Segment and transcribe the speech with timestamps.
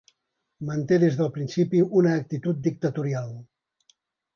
[0.69, 3.33] Manté des del principi una actitud dictatorial.